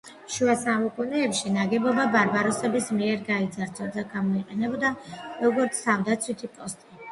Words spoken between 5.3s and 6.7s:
როგორც თავდაცვითი